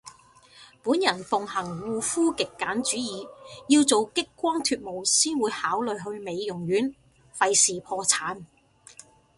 [0.81, 3.27] 本人奉行護膚極簡主義，
[3.67, 6.95] 要做激光脫毛先會考慮去美容院，
[7.37, 8.41] 廢事破產